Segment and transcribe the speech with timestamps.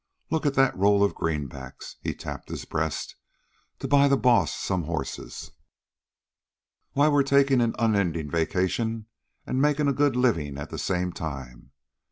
[0.31, 3.17] Look at that roll of greenbacks" he tapped his breast
[3.77, 5.51] "to buy the Boss some horses.
[6.93, 9.05] Why, we're takin' an unendin' vacation,
[9.45, 11.69] an' makin' a good livin' at the same time.